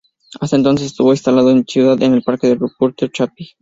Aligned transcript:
Hasta 0.39 0.55
entonces 0.55 0.87
estuvo 0.87 1.11
instalado 1.11 1.51
en 1.51 1.57
la 1.59 1.63
ciudad, 1.67 2.01
en 2.01 2.13
el 2.15 2.23
Parque 2.23 2.47
de 2.47 2.55
Ruperto 2.55 3.05
Chapí. 3.09 3.51